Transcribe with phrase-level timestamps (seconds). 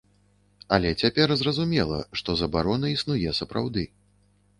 [0.77, 3.85] Але цяпер зразумела, што забарона існуе сапраўды.